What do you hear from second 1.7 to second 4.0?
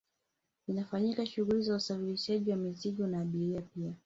usafirishaji wa mizigo na abiria pia